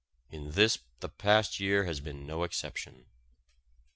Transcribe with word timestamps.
In 0.31 0.53
this 0.53 0.79
the 0.99 1.09
past 1.09 1.59
year 1.59 1.83
has 1.83 1.99
been 1.99 2.25
no 2.25 2.41
exception. 2.41 3.05